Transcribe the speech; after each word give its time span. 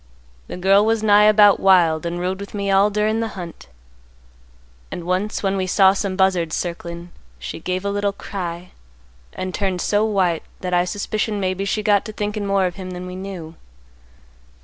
"The 0.47 0.57
girl 0.57 0.83
was 0.83 1.03
nigh 1.03 1.25
about 1.25 1.59
wild 1.59 2.07
and 2.07 2.19
rode 2.19 2.39
with 2.39 2.55
me 2.55 2.71
all 2.71 2.89
durin' 2.89 3.19
the 3.19 3.27
hunt, 3.37 3.67
and 4.89 5.03
once 5.03 5.43
when 5.43 5.55
we 5.55 5.67
saw 5.67 5.93
some 5.93 6.15
buzzards 6.15 6.55
circlin', 6.55 7.11
she 7.37 7.59
gave 7.59 7.85
a 7.85 7.91
little 7.91 8.11
cry 8.11 8.71
and 9.33 9.53
turned 9.53 9.79
so 9.79 10.03
white 10.03 10.41
that 10.61 10.73
I 10.73 10.85
suspicioned 10.85 11.39
maybe 11.39 11.65
she 11.65 11.83
got 11.83 12.03
to 12.05 12.13
thinkin' 12.13 12.47
more 12.47 12.65
of 12.65 12.77
him 12.77 12.89
than 12.89 13.05
we 13.05 13.15
knew. 13.15 13.53